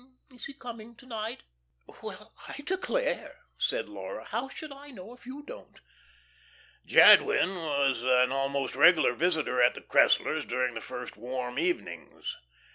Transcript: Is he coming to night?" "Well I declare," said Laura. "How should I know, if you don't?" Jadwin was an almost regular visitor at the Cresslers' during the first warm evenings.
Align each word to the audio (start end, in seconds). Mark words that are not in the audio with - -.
Is 0.33 0.45
he 0.47 0.53
coming 0.55 0.95
to 0.95 1.05
night?" 1.05 1.43
"Well 2.01 2.33
I 2.47 2.63
declare," 2.65 3.41
said 3.55 3.87
Laura. 3.87 4.23
"How 4.25 4.49
should 4.49 4.71
I 4.71 4.89
know, 4.89 5.13
if 5.13 5.27
you 5.27 5.43
don't?" 5.43 5.79
Jadwin 6.87 7.53
was 7.55 8.01
an 8.01 8.31
almost 8.31 8.75
regular 8.75 9.13
visitor 9.13 9.61
at 9.61 9.75
the 9.75 9.81
Cresslers' 9.81 10.47
during 10.47 10.73
the 10.73 10.81
first 10.81 11.17
warm 11.17 11.59
evenings. 11.59 12.35